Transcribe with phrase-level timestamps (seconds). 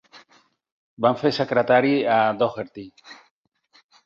[1.05, 2.89] Van fer secretari a Doherty.